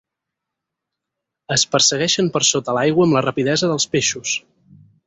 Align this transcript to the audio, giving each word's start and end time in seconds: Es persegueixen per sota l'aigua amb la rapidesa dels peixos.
Es 1.57 1.67
persegueixen 1.75 2.33
per 2.39 2.43
sota 2.53 2.77
l'aigua 2.79 3.09
amb 3.11 3.19
la 3.21 3.25
rapidesa 3.31 3.75
dels 3.75 3.91
peixos. 3.97 4.39